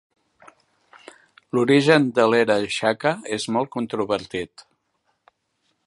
L'origen 1.57 2.07
de 2.21 2.25
l'era 2.31 2.57
Shaka 2.77 3.13
és 3.39 3.47
molt 3.57 3.73
controvertit. 3.77 4.65